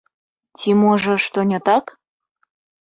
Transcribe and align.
Ці, 0.59 0.69
можа, 0.85 1.15
што 1.27 1.39
не 1.53 1.59
так? 1.71 1.95